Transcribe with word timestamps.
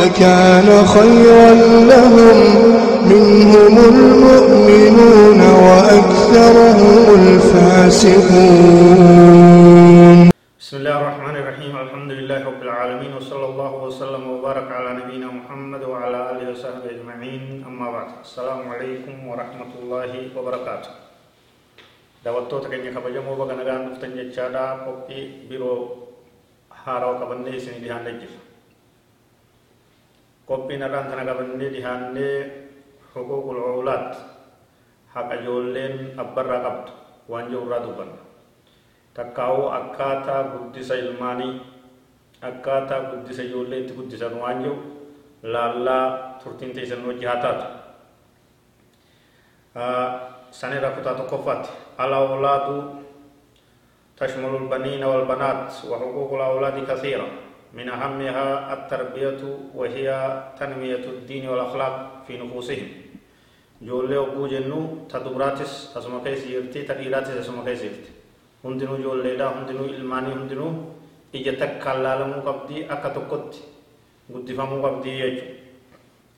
لكان 0.00 0.68
خيرا 0.86 1.50
لهم. 1.92 2.38
منهم 3.12 3.74
المؤمنون 3.92 5.40
وأكثرهم 5.40 7.02
الفاسقون. 7.20 8.16
بسم 10.60 10.76
الله 10.76 10.96
الرحمن 11.00 11.36
الرحيم. 11.36 11.74
الحمد 11.76 12.10
لله 12.18 12.40
رب 12.50 12.62
العالمين 12.62 13.12
وصلى 13.18 13.46
الله 13.46 13.72
وسلم 13.84 14.22
وبارك 14.30 14.68
على 14.72 14.90
نبينا 15.00 15.28
محمد 15.38 15.82
وعلى 15.82 16.18
آله 16.30 16.46
وصحبه 16.52 16.86
أجمعين. 16.96 17.64
أما 17.68 17.86
بعد 17.90 18.08
السلام 18.26 18.60
عليكم 18.68 19.14
ورحمة 19.28 19.72
الله 19.82 20.12
وبركاته. 20.36 21.06
kabajamoo 22.96 23.36
baga 23.38 23.54
nagaan 23.54 23.82
dhuftan 23.86 24.16
jechaadha 24.18 24.82
qophii 24.82 25.46
biroo 25.48 26.10
haarawaa 26.84 27.20
qabannee 27.22 27.54
isinii 27.60 27.82
dhihaannee 27.84 28.14
jirra 28.20 28.45
irraan 30.48 31.06
kana 31.10 31.24
qabannee 31.28 31.70
dhihaannee 31.74 32.38
huquuqul 33.14 33.58
oolaat 33.70 34.12
haqa 35.14 35.34
ijoolleen 35.42 35.94
abbarraa 36.22 36.60
qabdu 36.66 36.90
waan 37.30 37.48
jiru 37.50 37.66
irraa 37.66 37.82
dubbanna 37.86 38.20
takkaa'uu 39.14 39.66
akkaataa 39.78 40.42
guddisa 40.52 40.94
ilmaanii 40.94 41.54
akkaataa 42.50 43.00
guddisa 43.10 43.42
ijoollee 43.48 43.80
itti 43.82 43.94
guddisan 43.98 44.34
waan 44.42 44.62
jiru 44.62 44.76
laallaa 45.42 46.38
turtiin 46.42 46.72
teessan 46.76 47.04
hojii 47.06 47.26
haa 47.30 47.42
taatu 47.44 47.66
sanirra 50.50 50.90
kutaa 50.96 51.14
tokkoffaatti 51.14 51.86
الأولاد 52.00 52.68
تشمل 54.16 54.54
البنين 54.56 55.04
والبنات 55.04 55.72
وحقوق 55.88 56.30
الأولاد 56.34 56.76
كثيرة 56.90 57.26
من 57.74 57.88
أهمها 57.88 58.72
التربية 58.72 59.42
وهي 59.74 60.08
تنمية 60.58 61.04
الدين 61.04 61.48
والأخلاق 61.48 61.94
في 62.26 62.38
نفوسهم. 62.38 62.88
جولي 63.82 64.16
وقو 64.16 64.46
جنو 64.46 65.08
تدبراتس 65.10 65.96
أسمى 65.96 66.20
كيس 66.24 66.46
يرتي 66.46 66.82
تقيراتس 66.82 67.30
أسمى 67.42 67.64
كيس 67.64 67.82
يرتي 67.82 68.12
هندنو 68.64 68.96
جولي 69.04 69.36
دا 69.36 69.46
هندنو 69.52 69.84
إلماني 69.84 70.32
هندنو 70.32 70.68
إجا 71.34 71.52
تكالالمو 71.60 72.40
قبدي 72.46 72.86
أكا 72.92 73.08
تقوت 73.08 73.52
قدفمو 74.34 74.76
قبدي 74.86 75.12
يجو. 75.20 75.46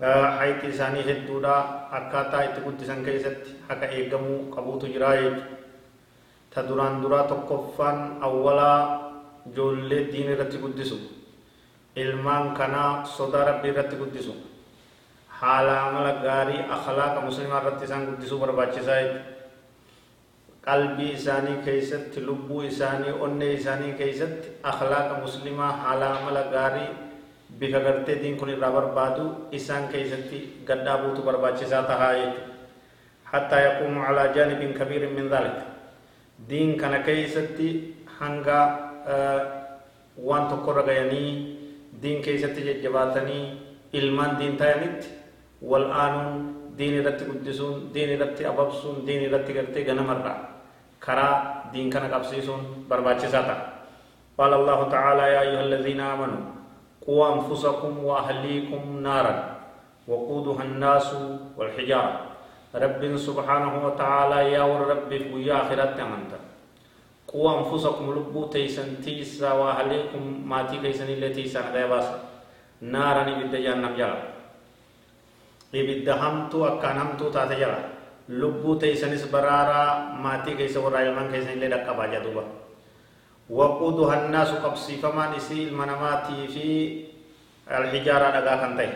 hayti 0.00 0.66
isaanii 0.66 1.06
hedduudha 1.06 1.54
akkaataa 1.98 2.42
itti 2.44 2.60
guddisan 2.60 3.04
keessatti 3.04 3.54
haka 3.68 3.86
eegamuu 3.86 4.50
qabuutu 4.54 4.90
jira 4.90 5.14
jechuudha 5.16 5.46
ta 6.50 6.62
duraan 6.68 7.02
duraa 7.02 7.22
tokkoffaan 7.30 8.18
awwalaa 8.20 9.03
ijoollee 9.50 10.02
diin 10.12 10.30
irratti 10.34 10.58
guddisu 10.64 10.98
ilmaan 11.96 12.54
kanaa 12.54 13.04
sodaa 13.04 13.44
rabbii 13.50 13.70
irratti 13.74 13.96
guddisu 13.96 14.34
haala 15.28 15.74
amala 15.86 16.12
gaarii 16.24 16.66
akhlaaqa 16.76 17.20
muslimaa 17.28 17.60
irratti 17.62 17.84
isaan 17.88 18.06
guddisuu 18.10 18.38
barbaachisaa 18.42 19.00
qalbii 20.66 21.12
isaanii 21.18 21.56
keessatti 21.64 22.26
lubbuu 22.26 22.62
isaanii 22.62 23.14
onnee 23.26 23.52
isaanii 23.52 23.92
keessatti 24.00 24.54
akhlaaqa 24.72 25.20
muslimaa 25.24 25.72
haala 25.82 26.10
amala 26.18 26.42
gaarii 26.54 26.88
bifa 27.58 27.80
gartee 27.86 28.16
diin 28.22 28.36
kun 28.36 28.50
irraa 28.54 28.72
barbaadu 28.72 29.26
isaan 29.58 29.88
keessatti 29.88 30.40
gaddaa 30.66 30.98
buutu 31.02 31.22
barbaachisaa 31.22 31.82
tahaa 31.90 32.12
jechuudha 32.20 33.60
yaquumu 33.66 34.06
calaa 34.06 34.26
jaanibin 34.38 34.74
kabiirin 34.78 35.14
min 35.18 35.30
dhalik 35.30 35.58
diin 36.48 36.76
kana 36.78 36.98
keessatti 36.98 37.68
hanga 38.20 38.58
waan 40.28 40.48
tokkorra 40.48 40.82
gayanii 40.82 41.30
diin 42.02 42.22
keessatti 42.22 42.66
jajjabaatanii 42.68 43.44
ilmaan 43.92 44.38
diin 44.38 44.56
ta'anitti 44.56 45.08
wal 45.62 45.90
aanuun 45.90 46.72
diin 46.78 46.94
irratti 47.00 47.24
guddisuun 47.24 47.90
diin 47.94 48.10
irratti 48.16 48.46
ababsuun 48.46 49.06
diin 49.06 49.22
irratti 49.28 49.52
gartee 49.52 49.84
ganamarraa 49.84 50.38
karaa 50.98 51.70
diin 51.72 51.90
kana 51.90 52.08
qabsiisuun 52.08 52.84
barbaachisaa 52.88 53.42
ta'a 53.42 53.74
قال 54.38 54.52
الله 54.54 54.88
تعالى 54.90 55.22
يا 55.22 55.40
أيها 55.40 55.62
الذين 55.70 56.00
آمنوا 56.00 56.42
قوا 57.06 57.34
أنفسكم 57.34 58.04
وأهليكم 58.04 58.82
نارا 59.02 59.34
وقودها 60.08 60.62
الناس 60.62 61.08
والحجارة 61.56 62.20
رب 62.74 63.02
سبحانه 63.16 63.74
وتعالى 63.86 64.52
يا 64.52 64.64
رب 64.66 65.10
ويا 65.34 65.54
آخرت 65.62 65.94
أمنت 66.00 66.32
قوا 67.34 67.50
أنفسكم 67.58 68.04
لبو 68.14 68.46
تيسن 68.46 69.02
تيسا 69.02 69.52
وأهليكم 69.58 70.22
ماتي 70.46 70.78
كيسن 70.78 71.10
اللي 71.18 71.34
تيسن 71.34 71.74
ديباس 71.74 72.06
نارا 72.80 73.22
إبدا 73.26 73.58
جهنم 73.58 73.92
جرى 73.98 74.18
إبدا 75.74 76.14
همتو 76.14 76.58
أكان 76.66 76.96
همتو 77.02 77.34
تاتا 77.34 77.58
جرى 77.58 77.80
لبو 78.28 78.78
تيسن 78.78 79.10
برارا 79.34 80.14
ماتي 80.24 80.54
كيسن 80.54 80.80
ورايمان 80.80 81.26
كيسن 81.34 81.58
اللي 81.58 81.68
دقا 81.74 81.92
باجا 81.98 82.22
دوبا. 82.22 82.44
وقودها 83.50 84.14
الناس 84.26 84.50
قبسي 84.64 85.02
فمان 85.02 85.34
إسي 85.34 85.68
المنماتي 85.68 86.38
في 86.54 86.66
الحجارة 87.66 88.28
لغا 88.40 88.56
كنتي. 88.62 88.88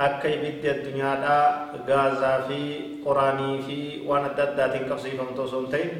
أكا 0.00 0.28
يبدي 0.28 0.70
الدنيا 0.70 1.12
دا 1.24 1.36
غازا 1.88 2.46
في 2.48 2.60
قراني 3.04 3.62
في 3.66 3.78
وأنا 4.06 4.28
داداتين 4.38 4.92
قبسي 4.92 5.10
فمتو 5.18 5.46
سنتين 5.46 5.90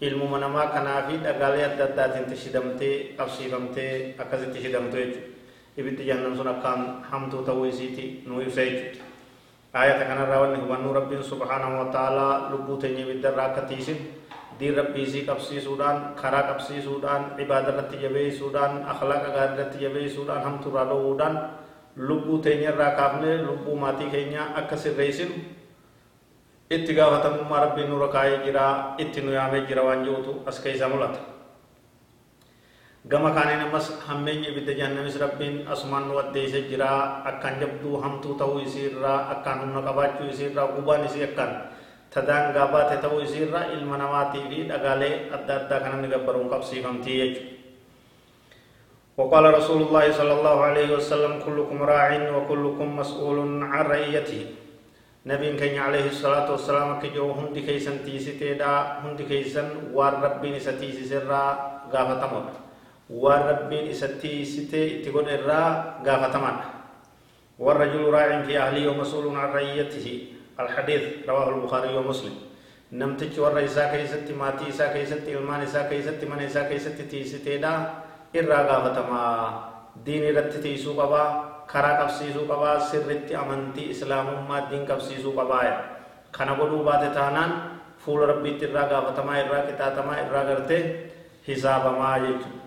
ilmu 0.00 0.26
manamaa 0.28 0.66
kanaa 0.74 1.02
fi 1.08 1.16
dhagaalee 1.24 1.64
adda 1.64 1.84
addaatiin 1.88 2.26
tishidamtee 2.30 2.94
qabsiifamtee 3.18 4.14
akkasitti 4.22 4.58
tishidamtu 4.58 4.96
jechuudha 4.96 5.24
ibiddi 5.80 6.04
jahannam 6.08 6.36
sun 6.36 6.48
akkaan 6.54 6.82
hamtuu 7.10 7.42
ta'uu 7.48 7.64
isiiti 7.72 8.04
nuu 8.26 8.40
ibsa 8.44 8.62
jechuudha 8.68 9.04
ayata 9.72 10.04
kanarraa 10.10 10.40
wanni 10.44 10.58
hubannuu 10.64 10.92
rabbiin 10.98 11.24
subhaanahu 11.32 11.78
wa 11.80 11.86
ta'aalaa 11.96 12.50
lubbuu 12.52 12.76
teenya 12.82 13.02
ibiddarraa 13.08 13.46
akka 13.52 13.62
tiisin 13.72 13.98
diin 14.60 14.74
rabbii 14.76 15.02
isii 15.08 15.24
qabsiisuudhaan 15.28 15.98
karaa 16.20 16.42
qabsiisuudhaan 16.52 17.22
ibaada 17.44 17.72
irratti 17.72 17.96
jabeessuudhaan 18.04 18.72
akhlaaqa 18.92 19.28
gaarii 19.36 19.54
irratti 19.56 19.78
jabeessuudhaan 19.84 20.42
hamtuurraa 20.46 20.84
dhoowwuudhaan 20.92 21.36
lubbuu 22.08 22.38
teenya 22.44 22.70
irraa 22.72 22.90
kaafnee 23.00 23.36
lubbuu 23.48 23.76
maatii 23.82 24.08
keenyaa 24.14 24.46
akka 24.60 24.76
sirreessinu 24.84 25.34
itti 26.70 26.92
gaafatamummaa 26.94 27.60
rabbiin 27.70 27.88
nurra 27.90 28.08
kaa'ee 28.08 28.38
jira 28.44 28.94
itti 28.98 29.20
nu 29.22 29.32
yaamee 29.32 29.62
jira 29.68 29.82
waan 29.86 30.02
jirutu 30.04 30.42
as 30.46 30.58
keessa 30.60 30.88
mul'ata. 30.88 31.20
Gama 33.06 33.30
kaaniin 33.30 33.60
ammas 33.70 33.86
hammeenyi 34.06 34.50
ibidda 34.50 34.72
jahannamis 34.74 35.14
rabbiin 35.22 35.62
asumaan 35.70 36.08
nu 36.10 36.18
addeessee 36.18 36.66
jira 36.70 37.22
akkaan 37.30 37.60
jabduu 37.62 38.00
hamtuu 38.02 38.34
ta'uu 38.34 38.58
isiirraa 38.66 39.30
akkaan 39.38 39.60
humna 39.62 39.82
qabaachuu 39.86 40.26
isiirraa 40.32 40.66
gubaan 40.74 41.06
isii 41.06 41.22
akkaan 41.30 41.52
tadaangaa 42.10 42.66
baate 42.74 42.96
ta'uu 42.98 43.20
isiirraa 43.22 43.70
ilma 43.78 43.96
namaatii 44.02 44.42
fi 44.50 44.58
dhagaalee 44.70 45.30
adda 45.38 45.54
addaa 45.60 45.80
kan 45.84 45.92
inni 45.98 46.08
gabbaruun 46.14 46.50
qabsiifamtii 46.50 47.18
jechuudha. 47.22 47.54
وقال 49.16 49.44
رسول 49.58 49.80
الله 49.88 50.12
صلى 50.12 50.32
الله 50.38 50.56
عليه 50.68 50.88
وسلم 50.96 51.32
كلكم 51.40 51.78
راع 51.82 52.08
وكلكم 52.36 52.86
مسؤول 53.00 53.38
عن 53.64 53.82
رعيته 53.92 54.40
نبي 55.26 55.58
كان 55.58 55.78
عليه 55.78 56.06
الصلاة 56.14 56.46
والسلام 56.54 57.02
كجو 57.02 57.32
هندي 57.32 57.60
كيسن 57.66 58.06
تيسيتي 58.06 58.54
دا 58.54 59.02
هندي 59.02 59.26
كيسن 59.26 59.90
وار 59.90 60.22
ربين 60.22 60.54
ستيسي 60.62 61.04
سرا 61.04 61.42
غافتمون 61.90 62.46
وار 63.10 63.40
ربين 63.50 63.90
ستيسيتي 63.90 65.02
اتقون 65.02 65.28
الرا 65.28 65.62
غافتمان 66.06 66.56
والرجل 67.58 68.04
راع 68.14 68.42
في 68.46 68.58
أهله 68.58 68.88
ومسؤول 68.90 69.36
عن 69.36 69.48
رعيته 69.50 70.06
الحديث 70.60 71.02
رواه 71.28 71.48
البخاري 71.48 71.96
ومسلم 71.96 72.36
ور 73.38 73.64
إسا 73.64 73.84
كيست 73.90 74.30
ماتي 74.30 74.68
إسا 74.68 74.86
كيست 74.94 75.26
إلمان 75.26 75.60
إسا 75.66 75.90
كيست 75.90 76.22
من 76.22 76.38
إسا 76.38 76.62
كيست 76.70 77.02
تيسيتي 77.10 77.58
دا 77.58 77.72
إرا 78.36 78.58
غافتما 78.70 79.22
دين 80.06 80.36
رت 80.38 80.54
تيسو 80.62 80.94
قبا 81.00 81.55
karaa 81.71 81.95
qabsiisuu 82.01 82.45
qabaa 82.51 82.77
sirritti 82.89 83.33
amantii 83.43 83.87
islaamummaa 83.93 84.61
diin 84.71 84.85
qabsiisuu 84.91 85.33
qabaaya 85.39 85.75
kana 86.37 86.53
godhuu 86.59 86.83
baate 86.87 87.09
taanaan 87.19 87.51
fuula 88.05 88.25
rabbiitti 88.31 88.65
irraa 88.69 88.87
gaafatamaa 88.93 89.37
irraa 89.43 89.61
qixaatamaa 89.69 90.17
irraa 90.23 90.43
gartee 90.49 90.81
hisaabamaa 91.47 92.15
jechuudha 92.25 92.59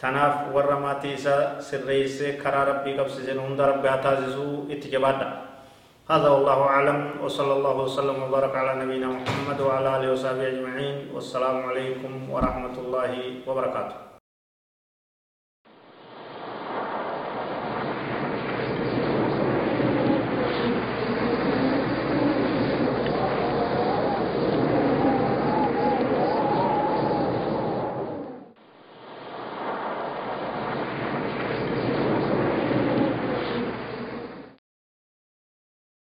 tanaaf 0.00 0.34
warra 0.54 0.76
maatii 0.84 1.12
isaa 1.18 1.42
sirreessee 1.68 2.32
karaa 2.42 2.64
rabbii 2.70 2.94
qabsiisan 3.00 3.40
hunda 3.44 3.64
rabbi 3.72 3.88
haa 3.92 4.02
taasisuu 4.08 4.54
itti 4.76 4.88
jabaadha 4.96 5.28
هذا 6.14 6.28
والله 6.34 6.60
أعلم 6.74 6.98
وصلى 7.24 7.52
الله 7.58 7.76
وسلم 7.86 8.16
وبارك 8.24 8.54
على 8.60 8.72
نبينا 8.82 9.08
محمد 9.18 9.58
وعلى 9.66 9.88
آله 9.96 10.08
وصحبه 10.16 10.44
أجمعين 10.52 10.96
والسلام 11.14 11.56
عليكم 11.68 12.12
ورحمة 12.34 12.74
الله 12.82 13.12
وبركاته 13.48 13.96